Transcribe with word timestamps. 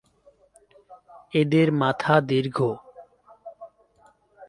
এদের 1.33 1.67
মাথা 1.73 2.15
দীর্ঘ। 2.21 2.57